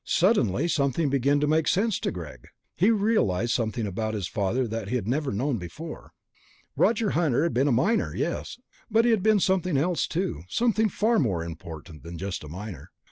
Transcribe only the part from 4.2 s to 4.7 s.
father